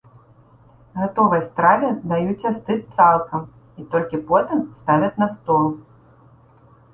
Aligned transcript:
Гатовай 1.01 1.43
страве 1.49 1.89
даюць 2.13 2.47
астыць 2.51 2.91
цалкам 2.95 3.45
і 3.83 3.85
толькі 3.93 4.21
потым 4.33 4.65
ставяць 4.81 5.13
на 5.21 5.27
стол. 5.35 5.69